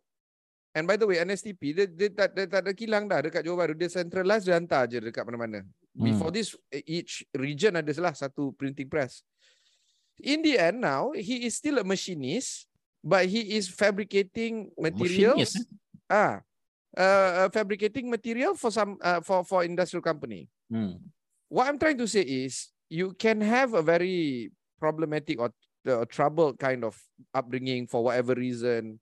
[0.77, 3.65] And by the way, NSTP, dia, dia, tak, dia tak ada kilang dah dekat Johor
[3.65, 3.73] Bahru.
[3.73, 5.65] Dia centralize, dia hantar je dekat mana-mana.
[5.97, 6.05] Hmm.
[6.05, 6.53] Before this,
[6.85, 9.25] each region ada salah satu printing press.
[10.21, 12.69] In the end now, he is still a machinist,
[13.01, 15.57] but he is fabricating materials.
[15.57, 15.65] Eh?
[16.13, 16.45] Ah,
[16.93, 20.53] uh, fabricating material for some uh, for for industrial company.
[20.69, 21.01] Hmm.
[21.49, 25.57] What I'm trying to say is, you can have a very problematic or
[25.89, 27.01] uh, troubled kind of
[27.33, 29.01] upbringing for whatever reason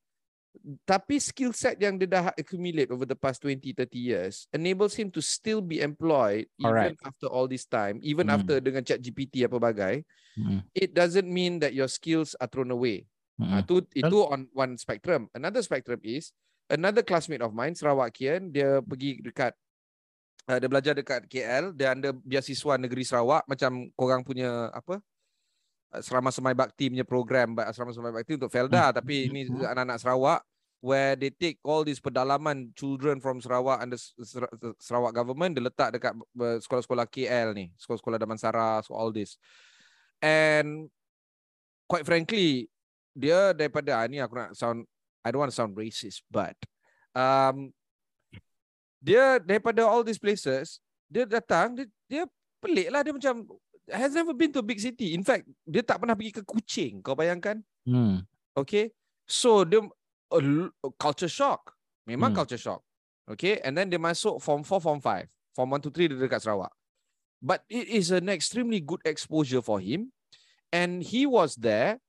[0.87, 5.11] tapi skill set yang dia dah accumulate over the past 20 30 years enables him
[5.11, 8.35] to still be employed even after all this time even mm.
[8.38, 9.97] after dengan chat GPT apa bagai.
[10.35, 10.67] Mm.
[10.75, 13.07] it doesn't mean that your skills are thrown away.
[13.38, 13.51] Mm.
[13.51, 15.31] uh, tu itu on one spectrum.
[15.35, 16.35] Another spectrum is
[16.71, 19.53] another classmate of mine Sarawak Kian dia pergi dekat
[20.49, 25.01] uh, dia belajar dekat KL dia ada beasiswa negeri Sarawak macam korang punya apa
[26.00, 28.94] Asrama Semai Bakti punya program Asrama Semai Bakti untuk Felda hmm.
[28.98, 29.62] tapi ini hmm.
[29.62, 30.40] anak-anak Sarawak
[30.85, 33.98] where they take all these pedalaman children from Sarawak and the
[34.76, 39.40] Sarawak government dia letak dekat sekolah-sekolah KL ni sekolah-sekolah Damansara so all this
[40.20, 40.92] and
[41.88, 42.68] quite frankly
[43.16, 44.85] dia daripada ah, ni aku nak sound
[45.24, 46.52] I don't want to sound racist but
[47.16, 47.72] um
[49.00, 52.24] dia daripada all these places dia datang dia, dia
[52.61, 53.44] pelik lah dia macam
[53.90, 55.12] has never been to a big city.
[55.12, 57.05] In fact, dia tak pernah pergi ke Kuching.
[57.05, 57.61] Kau bayangkan?
[57.85, 58.25] Hmm.
[58.57, 58.92] Okay.
[59.29, 59.85] So, dia
[60.33, 60.38] a
[60.97, 61.77] culture shock.
[62.09, 62.38] Memang hmm.
[62.40, 62.81] culture shock.
[63.29, 63.61] Okay.
[63.61, 65.29] And then dia masuk form 4, form 5.
[65.55, 66.73] Form 1, 2, 3 dia dekat Sarawak.
[67.44, 70.09] But it is an extremely good exposure for him.
[70.73, 72.01] And he was there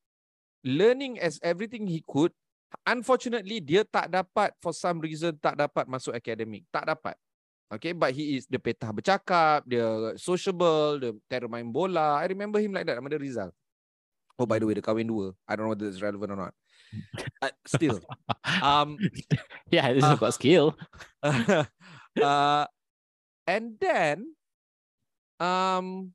[0.64, 2.32] learning as everything he could.
[2.88, 6.64] Unfortunately, dia tak dapat for some reason tak dapat masuk academic.
[6.72, 7.16] Tak dapat.
[7.66, 12.22] Okay, but he is the petah bercakap, dia sociable, dia terror main bola.
[12.22, 13.02] I remember him like that.
[13.02, 13.50] Nama dia Rizal.
[14.38, 15.34] Oh, by the way, dia kahwin dua.
[15.50, 16.54] I don't know whether it's relevant or not.
[17.42, 18.00] Uh, still.
[18.62, 18.96] Um,
[19.68, 20.78] yeah, this uh, is about skill.
[21.26, 22.66] uh,
[23.44, 24.32] and then,
[25.42, 26.14] um,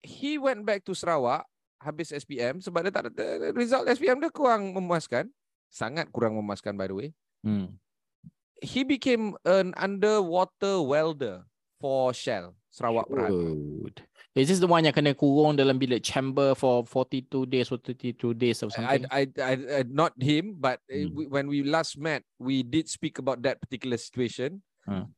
[0.00, 1.44] he went back to Sarawak
[1.82, 5.28] habis SPM sebab dia tak ada result SPM dia kurang memuaskan.
[5.68, 7.08] Sangat kurang memuaskan by the way.
[7.44, 7.76] Hmm
[8.62, 11.44] he became an underwater welder
[11.80, 13.32] for Shell Sarawak Perak.
[14.36, 18.36] Is this the one yang kena kurung dalam bilik chamber for 42 days or 32
[18.36, 19.08] days or something?
[19.08, 21.08] I, I, I, I not him, but hmm.
[21.32, 24.60] when we last met, we did speak about that particular situation.
[24.84, 25.08] Hmm.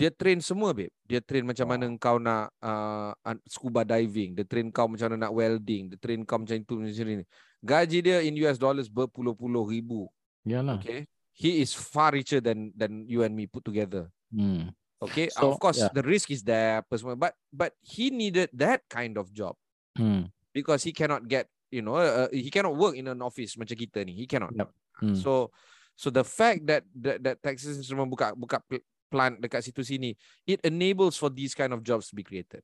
[0.00, 0.88] dia train semua babe.
[1.04, 2.00] Dia train macam mana Wow.
[2.00, 3.12] kau nak uh,
[3.44, 7.04] scuba diving, dia train kau macam mana nak welding, dia train kau macam itu macam
[7.04, 7.24] ni.
[7.60, 10.08] Gaji dia in US dollars berpuluh-puluh ribu.
[10.48, 10.80] Yalah.
[10.80, 11.04] Okay.
[11.40, 14.12] He is far richer than than you and me put together.
[14.28, 14.76] Hmm.
[15.00, 15.32] Okay.
[15.32, 15.88] So, of course yeah.
[15.88, 19.56] the risk is there semua but but he needed that kind of job
[19.96, 20.28] Hmm.
[20.52, 24.04] because he cannot get you know uh, he cannot work in an office macam kita
[24.04, 24.12] ni.
[24.12, 24.52] He cannot.
[24.52, 24.68] Yep.
[25.00, 25.16] Hmm.
[25.16, 25.48] So
[25.96, 30.14] so the fact that that, that Texas Instruments buka buka pl- plant dekat situ sini,
[30.46, 32.62] it enables for these kind of jobs to be created.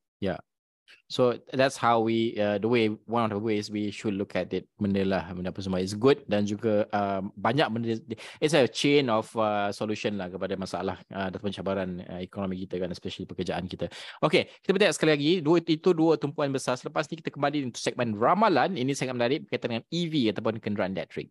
[1.06, 4.50] So that's how we uh, the way one of the ways we should look at
[4.50, 7.94] it benda lah benda apa semua is good dan juga um, banyak benda
[8.42, 12.82] it's a chain of uh, solution lah kepada masalah uh, dan pencabaran uh, ekonomi kita
[12.82, 13.86] kan especially pekerjaan kita.
[14.18, 17.78] Okay, kita bertanya sekali lagi dua itu dua tumpuan besar selepas ni kita kembali untuk
[17.78, 21.30] segmen ramalan ini sangat menarik berkaitan dengan EV ataupun kenderaan elektrik.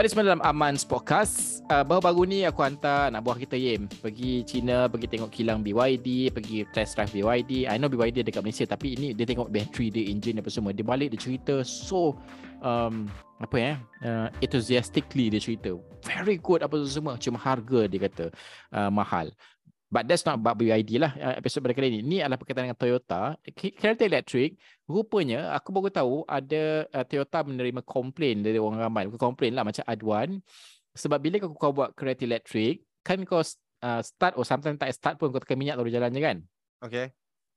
[0.00, 0.30] S I Z.com sekarang.
[0.30, 1.60] Kembali semula dalam Aman's Podcast.
[1.68, 6.32] Uh, baru-baru ni aku hantar anak buah kita Yim pergi China, pergi tengok kilang BYD,
[6.32, 7.68] pergi test drive BYD.
[7.68, 10.72] I know BYD dekat Malaysia tapi ini dia tengok battery dia, engine apa semua.
[10.72, 12.16] Dia balik dia cerita so
[12.64, 13.12] um,
[13.44, 13.72] apa ya?
[14.00, 15.76] Uh, enthusiastically dia cerita.
[16.08, 17.20] Very good apa semua.
[17.20, 18.32] Cuma harga dia kata
[18.72, 19.28] uh, mahal.
[19.90, 22.00] But that's not about BYD lah uh, episod pada kali ini.
[22.06, 23.34] Ini adalah berkaitan dengan Toyota.
[23.58, 24.54] Kereta elektrik,
[24.86, 29.10] rupanya aku baru tahu ada uh, Toyota menerima komplain dari orang ramai.
[29.10, 30.38] Bukan komplain lah macam aduan.
[30.94, 35.14] Sebab bila kau, kau buat kereta elektrik, kan kau uh, start or sometimes tak start
[35.18, 36.36] pun kau tekan minyak terus jalan je kan.
[36.86, 37.10] Okay.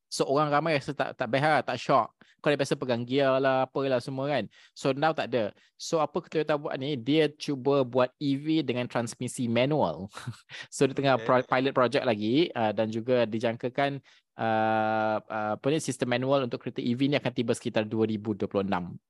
[0.10, 2.18] So orang ramai rasa tak tak best lah, tak shock.
[2.44, 4.52] Kau dah biasa pegang gear lah, apalah semua kan.
[4.76, 5.56] So now tak ada.
[5.80, 10.12] So apa Toyota buat ni, dia cuba buat EV dengan transmisi manual.
[10.76, 11.24] so dia tengah Okay.
[11.24, 14.04] pro- pilot project lagi uh, dan juga dijangkakan
[14.36, 18.50] uh, uh, apa ni sistem manual untuk kereta EV ni akan tiba sekitar 2026.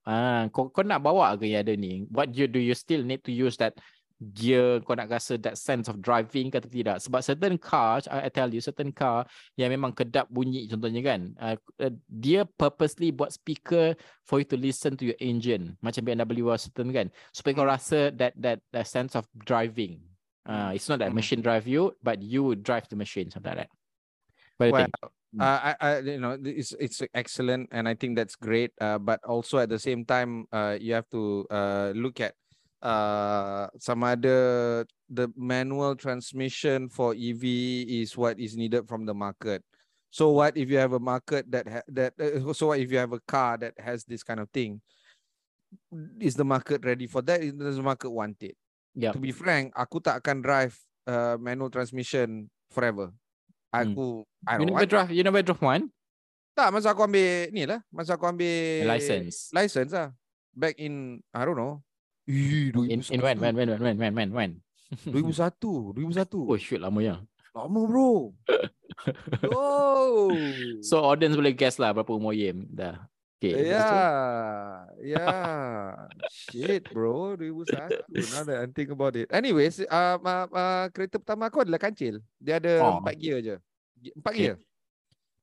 [0.06, 2.06] Ah, kau kau nak bawa ke yang ada ni?
[2.14, 3.74] What you do you still need to use that
[4.32, 7.04] gear kau nak rasa that sense of driving ke atau tidak.
[7.04, 9.28] Sebab certain car I, tell you certain car
[9.60, 14.56] yang memang kedap bunyi contohnya kan uh, uh, dia purposely buat speaker for you to
[14.56, 15.76] listen to your engine.
[15.84, 17.12] Macam BMW or certain kan.
[17.36, 20.00] Supaya kau rasa that that that sense of driving.
[20.48, 21.20] Uh, it's not that Hmm.
[21.20, 23.72] machine drive you but you drive the machine something like that.
[24.60, 24.96] What Well, think?
[25.34, 28.70] Uh, I, I, you know, it's it's excellent, and I think that's great.
[28.78, 32.38] Uh, but also at the same time, uh, you have to uh, look at
[32.84, 37.44] uh, some other the manual transmission for EV
[37.88, 39.64] is what is needed from the market.
[40.12, 43.00] So what if you have a market that ha- that uh, so what if you
[43.00, 44.84] have a car that has this kind of thing?
[46.22, 47.42] Is the market ready for that?
[47.42, 48.54] Does the market want it?
[48.94, 50.78] yeah To be frank, aku tak akan drive
[51.10, 53.10] uh, manual transmission forever.
[53.74, 55.90] Aku I you don't never want drive you never drove one
[56.54, 57.82] tak, masa aku ambil ni lah.
[57.90, 60.14] Masa aku ambil license License lah.
[60.54, 61.82] Back in, I don't know.
[62.28, 64.52] In, in when, when, when, when, when, when, when?
[65.04, 66.48] 2001, 2001.
[66.48, 67.16] Oh, shit, lama ya.
[67.54, 68.34] Lama, bro.
[69.54, 70.32] oh.
[70.82, 72.98] So, audience boleh guess lah berapa umur Yim dah.
[73.44, 73.76] Okay.
[73.76, 74.00] Ya, yeah,
[75.04, 76.08] yeah.
[76.32, 77.36] Shit, bro.
[77.36, 78.08] 2001.
[78.32, 79.28] Now that I think about it.
[79.36, 82.24] Anyways, uh, uh, uh, kereta pertama aku adalah kancil.
[82.40, 83.04] Dia ada ah.
[83.04, 83.56] empat 4 gear je.
[84.16, 84.40] Empat okay.
[84.40, 84.56] gear.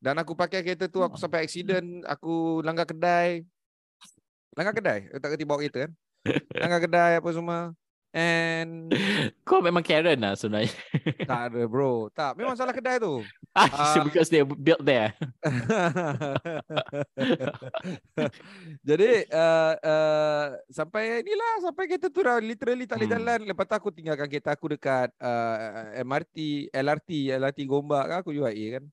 [0.01, 1.21] Dan aku pakai kereta tu, aku ah.
[1.21, 2.01] sampai accident.
[2.09, 3.45] Aku langgar kedai.
[4.57, 5.13] Langgar kedai?
[5.21, 5.93] Tak kena bawa kereta kan?
[6.53, 7.73] Langgar kedai apa semua.
[8.11, 8.91] And
[9.47, 10.75] Kau memang Karen lah sebenarnya.
[11.31, 12.11] tak ada bro.
[12.11, 13.23] Tak, memang salah kedai tu.
[13.55, 14.03] Ah, Ah.
[14.03, 15.15] because they built there.
[18.83, 23.17] Jadi uh, uh, sampai inilah sampai kereta tu dah literally tak boleh Hmm.
[23.23, 23.39] jalan.
[23.47, 25.57] Lepas tu aku tinggalkan kereta aku dekat uh,
[26.03, 26.37] MRT,
[26.75, 28.85] LRT, LRT Gombak kan aku UIA kan.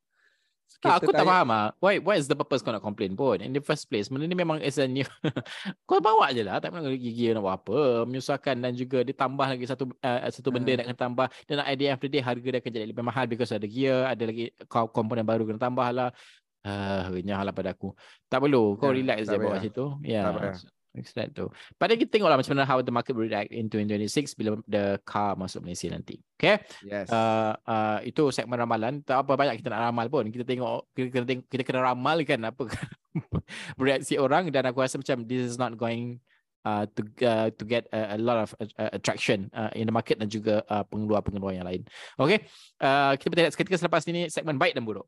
[0.78, 1.68] Tak, aku tak tayar- faham ah.
[1.78, 3.40] Why why is the purpose kau nak complain pun?
[3.40, 5.08] In the first place, benda ni memang is a new.
[5.90, 7.80] kau bawa je lah, tak pernah gigi nak buat apa.
[8.04, 10.80] Menyusahkan dan juga dia tambah lagi satu uh, satu benda Hmm.
[10.80, 11.28] nak kena tambah.
[11.44, 13.66] Dan at the end of the day harga dia akan jadi lebih mahal because ada
[13.66, 16.10] gear, ada lagi komponen baru kena tambah lah.
[16.62, 17.96] Ah, renyah lah pada aku.
[18.28, 18.76] Tak perlu.
[18.76, 19.64] Kau Ya, relax tak je bawa payah.
[19.64, 19.86] situ.
[20.04, 20.22] Ya.
[20.28, 20.77] Tak
[21.14, 21.50] that tu.
[21.76, 25.38] Pada kita tengoklah macam mana how the market will react in 2026 bila the car
[25.38, 26.22] masuk Malaysia nanti.
[26.38, 26.62] Okay?
[26.86, 27.10] Yes.
[27.10, 31.08] uh, uh, itu segmen ramalan tak apa banyak kita nak ramal pun kita tengok kita
[31.10, 32.64] kena tengok, kita kena ramalkan apa
[33.82, 36.22] reaksi orang dan aku rasa macam this is not going
[36.68, 40.20] uh, to uh, to get a, a lot of uh, attraction uh, in the market
[40.20, 41.88] dan juga uh, pengeluar-pengeluar yang lain.
[42.20, 42.44] Okay,
[42.84, 45.08] uh, kita bertanya seketika selepas ini segmen baik dan buruk.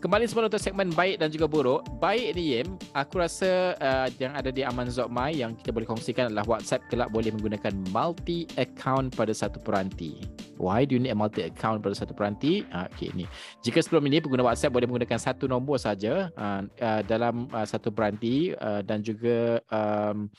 [0.00, 1.84] Kembali semula untuk segmen baik dan juga buruk.
[2.00, 6.32] Baik ni Yim, aku rasa uh, yang ada di Aman Zokmai yang kita boleh kongsikan
[6.32, 10.16] adalah WhatsApp kelak boleh menggunakan multi account pada satu peranti.
[10.56, 12.64] Why do you need a multi account pada satu peranti?
[12.72, 13.28] Uh, okay, ni.
[13.60, 17.92] Jika sebelum ini pengguna WhatsApp boleh menggunakan satu nombor saja uh, uh, dalam uh, satu
[17.92, 20.32] peranti uh, dan juga um,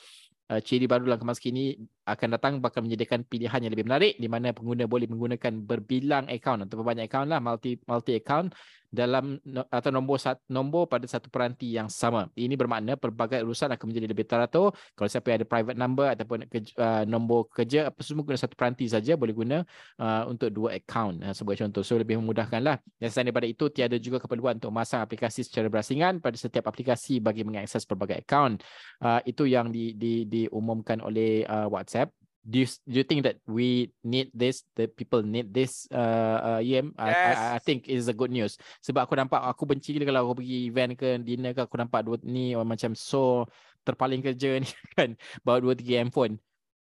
[0.49, 1.77] uh, ciri baru dalam kemas kini
[2.09, 6.67] akan datang bakal menyediakan pilihan yang lebih menarik di mana pengguna boleh menggunakan berbilang akaun
[6.67, 8.51] atau banyak akaun lah multi multi account
[8.91, 9.39] dalam
[9.71, 10.19] atau nombor
[10.51, 12.27] nombor pada satu peranti yang sama.
[12.35, 14.75] Ini bermakna pelbagai urusan akan menjadi lebih teratur.
[14.93, 16.37] Kalau siapa yang ada private number ataupun
[16.75, 19.57] uh, nombor kerja apa semua guna satu peranti saja boleh guna
[19.95, 21.81] uh, untuk dua account uh, sebagai contoh.
[21.87, 22.83] So lebih memudahkanlah.
[22.99, 27.23] Dan selain daripada itu tiada juga keperluan untuk memasang aplikasi secara berasingan pada setiap aplikasi
[27.23, 28.59] bagi mengakses pelbagai account.
[28.99, 33.37] Uh, itu yang di, di, diumumkan oleh uh, WhatsApp do you do you think that
[33.45, 36.97] we need this the people need this uh, uh EM yes.
[36.97, 38.57] I, I, I think is a good news.
[38.81, 42.01] Sebab aku nampak aku benci gila kalau aku pergi event ke dinner ke aku nampak
[42.01, 43.45] dua ni orang macam so
[43.85, 45.13] terpaling kerja ni kan
[45.45, 46.41] bawa dua tiga handphone.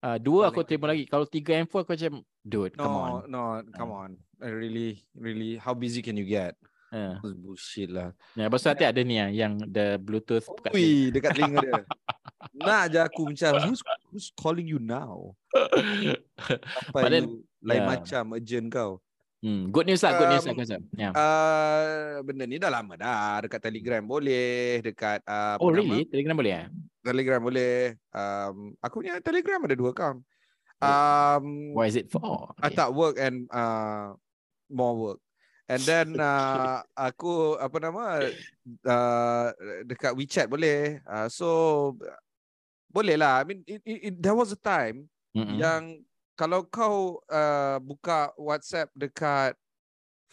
[0.01, 1.05] Uh, dua aku terima lagi.
[1.11, 2.15] Kalau tiga handphone aku macam
[2.47, 3.11] dude no, come on.
[3.27, 3.43] no
[3.75, 4.03] come uh.
[4.07, 4.11] on.
[4.41, 6.55] I really really how busy can you get
[6.91, 7.15] Uh.
[7.23, 8.11] Bullshit lah.
[8.35, 11.83] Ya, pasal nanti ada ni ya, yang the Bluetooth dekat Ui, dekat telinga dia.
[12.67, 15.39] Nak je aku macam who's, who's calling you now?
[16.91, 17.87] Apa you lain yeah.
[17.87, 18.99] macam urgent kau?
[19.41, 20.83] Hmm, good news lah, good news um, lah Yeah.
[21.01, 21.11] Ya.
[21.17, 23.41] Uh, benda ni dah lama dah.
[23.41, 26.05] Dekat Telegram boleh, dekat uh, Oh really?
[26.05, 26.13] Nama?
[26.13, 26.67] Telegram boleh eh?
[27.01, 27.75] Telegram boleh.
[28.13, 30.21] Um, aku punya Telegram ada dua account.
[30.81, 32.53] Um, Why is it for?
[32.61, 32.77] Okay.
[32.77, 34.13] I work and uh,
[34.69, 35.21] more work.
[35.71, 38.27] And then uh, aku apa nama
[38.83, 39.47] uh,
[39.87, 40.99] dekat WeChat boleh.
[41.07, 41.49] Uh, so
[42.91, 43.41] boleh lah.
[43.41, 45.63] I mean, it, it, it, there was a time mm-hmm.
[45.63, 46.03] yang
[46.35, 49.55] kalau kau uh, buka WhatsApp dekat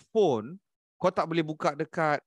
[0.10, 0.58] phone,
[0.98, 2.18] kau tak boleh buka dekat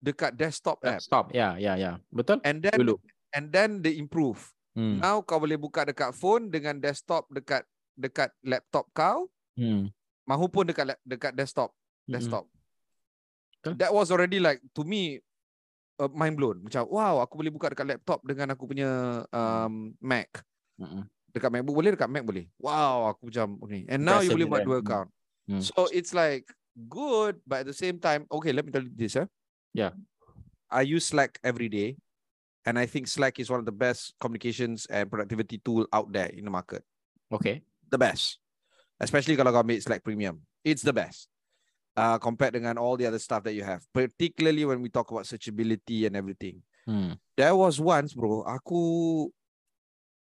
[0.00, 0.96] dekat desktop app.
[0.96, 1.94] Desktop, ya, yeah, ya, yeah, ya, yeah.
[2.08, 2.40] betul.
[2.40, 2.96] And then, Dulu.
[3.36, 4.40] and then they improve.
[4.72, 4.96] Hmm.
[4.96, 9.28] Now kau boleh buka dekat phone dengan desktop dekat dekat laptop kau.
[9.60, 9.92] Hmm.
[10.24, 11.74] Mahupun dekat dekat desktop,
[12.10, 12.44] desktop.
[13.62, 13.76] Hmm.
[13.78, 15.20] That was already like to me
[16.00, 16.64] uh, mind blown.
[16.64, 20.40] Macam wow, aku boleh buka dekat laptop dengan aku punya um, Mac.
[20.80, 21.04] Mm-hmm.
[21.30, 22.48] Dekat MacBook boleh, dekat Mac boleh.
[22.56, 23.86] Wow, aku macam okay.
[23.86, 25.12] And now you boleh buat dua account.
[25.46, 25.62] Mm.
[25.62, 29.14] So it's like good, but at the same time, okay, let me tell you this.
[29.14, 29.28] Eh?
[29.76, 29.94] Yeah.
[30.72, 32.00] I use Slack every day.
[32.68, 36.28] And I think Slack is one of the best communications and productivity tool out there
[36.28, 36.84] in the market.
[37.32, 37.64] Okay.
[37.88, 38.36] The best.
[39.00, 40.44] Especially kalau kau ambil Slack Premium.
[40.60, 41.29] It's the best
[42.00, 43.84] uh, compared dengan all the other stuff that you have.
[43.92, 46.64] Particularly when we talk about searchability and everything.
[46.88, 47.20] Hmm.
[47.36, 48.80] There was once, bro, aku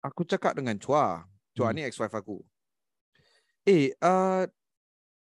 [0.03, 1.23] aku cakap dengan Chua.
[1.55, 1.75] Chua hmm.
[1.79, 2.43] ni ex-wife aku.
[3.63, 4.43] Eh, uh,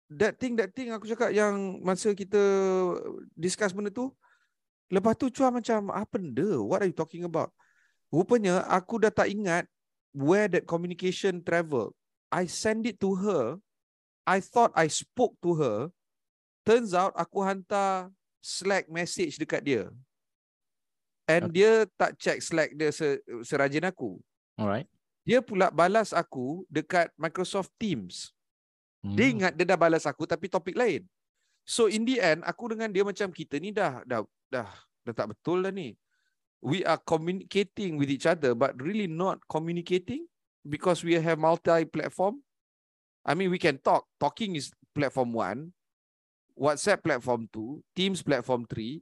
[0.09, 2.41] that thing, that thing aku cakap yang masa kita
[3.37, 4.09] discuss benda tu,
[4.89, 6.57] lepas tu Chua macam, apa benda?
[6.65, 7.53] What are you talking about?
[8.09, 9.67] Rupanya aku dah tak ingat
[10.15, 11.93] where that communication travel.
[12.31, 13.59] I send it to her.
[14.27, 15.77] I thought I spoke to her.
[16.67, 18.11] Turns out aku hantar
[18.43, 19.87] Slack message dekat dia.
[21.23, 21.55] And okay.
[21.55, 24.19] dia tak check Slack dia se- serajin aku.
[24.59, 24.91] Alright.
[25.23, 28.35] Dia pula balas aku dekat Microsoft Teams.
[28.99, 29.15] Hmm.
[29.15, 31.07] Dia ingat dia dah balas aku tapi topik lain.
[31.63, 34.67] So in the end aku dengan dia macam kita ni dah dah dah
[35.07, 35.95] dah tak betul dah ni.
[36.59, 40.27] We are communicating with each other but really not communicating
[40.67, 42.43] because we have multi platform.
[43.23, 44.03] I mean we can talk.
[44.19, 45.71] Talking is platform one.
[46.57, 49.01] WhatsApp platform 2, Teams platform 3,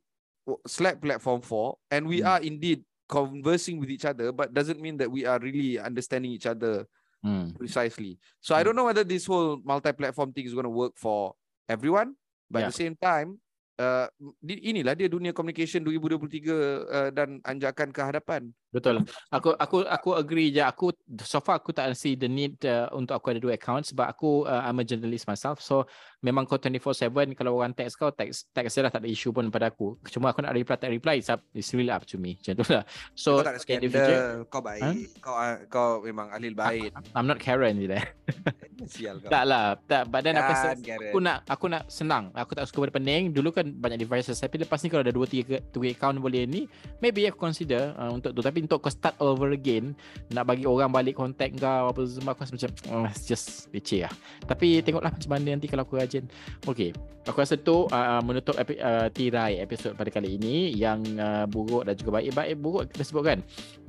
[0.68, 2.28] Slack platform 4, and we mm.
[2.28, 6.46] are indeed conversing with each other, but doesn't mean that we are really understanding each
[6.46, 6.86] other
[7.26, 7.56] mm.
[7.58, 8.20] precisely.
[8.42, 8.58] So mm.
[8.58, 8.66] I hmm.
[8.66, 11.34] don't know whether this whole multi-platform thing is going to work for
[11.70, 12.14] everyone,
[12.50, 12.66] but yeah.
[12.66, 13.40] at the same time,
[13.80, 14.08] uh,
[14.46, 18.52] inilah dia dunia communication 2023 uh, dan anjakan ke hadapan.
[18.76, 19.08] Betul.
[19.32, 20.60] Aku aku aku agree je.
[20.60, 20.92] Aku
[21.24, 24.44] so far aku tak see the need uh, untuk aku ada dua account sebab aku
[24.44, 25.64] uh, I'm a journalist myself.
[25.64, 25.88] So
[26.20, 29.48] memang kau 24/7 kalau orang text kau text text dia lah tak ada issue pun
[29.48, 29.96] pada aku.
[30.12, 32.36] Cuma aku nak reply tak reply it's, up, it's really up to me.
[32.44, 32.84] Macam lah.
[33.16, 35.08] So kau tak ada skandal, future, kau baik.
[35.24, 36.92] Kau ah, kau memang ahli baik.
[37.16, 38.04] I'm not Karen je dah.
[38.92, 39.32] Sial kau.
[39.32, 39.80] tak lah.
[39.88, 42.34] Tak, but then aku rasa aku nak aku nak senang.
[42.36, 43.24] Aku tak suka benda pening.
[43.32, 46.68] Dulu kan banyak devices tapi lepas ni kalau ada 2 3 3 account boleh ni,
[47.00, 48.42] maybe aku consider uh, untuk tu.
[48.42, 49.94] Tapi untuk kau start over again,
[50.34, 54.04] nak bagi orang balik contact kau apa semua aku rasa macam uh, it's just leceh
[54.04, 54.14] lah.
[54.50, 56.26] Tapi tengoklah macam mana nanti kalau aku rajin.
[56.66, 56.92] Okay.
[57.26, 61.90] Aku rasa tu uh, menutup epi, uh, tirai episod pada kali ini yang uh, buruk
[61.90, 62.38] dan juga baik.
[62.38, 63.40] Baik buruk kita sebut kan.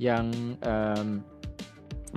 [0.01, 0.25] Yang
[0.65, 1.21] um,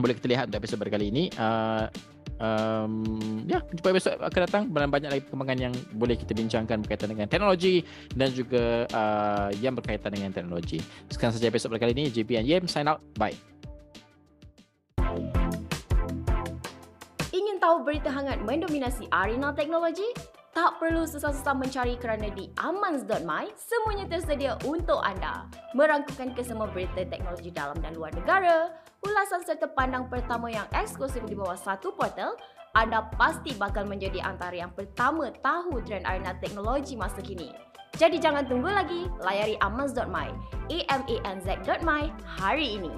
[0.00, 1.28] boleh kita lihat untuk episod pada kali ini.
[1.36, 1.92] Uh,
[2.40, 3.04] um,
[3.46, 7.84] ya jumpa episod akan datang banyak lagi perkembangan yang boleh kita bincangkan berkaitan dengan teknologi
[8.16, 10.80] dan juga uh, yang berkaitan dengan teknologi.
[11.12, 13.04] Sekarang saja episod pada kali ini JP and Yem sign out.
[13.20, 13.36] Bye.
[17.30, 20.06] Ingin tahu berita hangat mendominasi arena teknologi?
[20.50, 25.46] Tak perlu susah-susah mencari kerana di amans.my semuanya tersedia untuk anda.
[25.78, 28.74] Merangkukan kesemua berita teknologi dalam dan luar negara,
[29.04, 32.36] ulasan serta pandang pertama yang eksklusif di bawah satu portal,
[32.76, 37.50] anda pasti bakal menjadi antara yang pertama tahu trend arena teknologi masa kini.
[37.98, 40.28] Jadi jangan tunggu lagi, layari amans.my,
[40.70, 42.94] a m a n z.my hari ini.